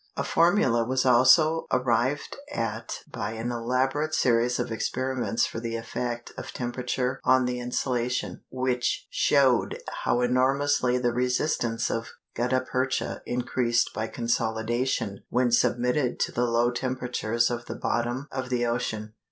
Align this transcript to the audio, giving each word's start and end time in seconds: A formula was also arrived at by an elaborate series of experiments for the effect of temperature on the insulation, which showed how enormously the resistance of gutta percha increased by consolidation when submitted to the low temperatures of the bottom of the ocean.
A 0.17 0.23
formula 0.23 0.83
was 0.83 1.05
also 1.05 1.67
arrived 1.71 2.35
at 2.51 3.01
by 3.11 3.33
an 3.33 3.51
elaborate 3.51 4.15
series 4.15 4.57
of 4.57 4.71
experiments 4.71 5.45
for 5.45 5.59
the 5.59 5.75
effect 5.75 6.31
of 6.39 6.51
temperature 6.51 7.19
on 7.23 7.45
the 7.45 7.59
insulation, 7.59 8.41
which 8.49 9.05
showed 9.11 9.79
how 10.03 10.21
enormously 10.21 10.97
the 10.97 11.13
resistance 11.13 11.91
of 11.91 12.13
gutta 12.33 12.61
percha 12.61 13.21
increased 13.27 13.91
by 13.93 14.07
consolidation 14.07 15.21
when 15.29 15.51
submitted 15.51 16.19
to 16.21 16.31
the 16.31 16.45
low 16.45 16.71
temperatures 16.71 17.51
of 17.51 17.65
the 17.67 17.75
bottom 17.75 18.27
of 18.31 18.49
the 18.49 18.65
ocean. 18.65 19.13